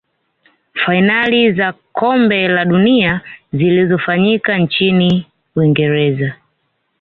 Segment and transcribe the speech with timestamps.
[0.85, 3.21] fainali za kombe la dunia
[3.53, 6.33] zilifanyika nchini uingereza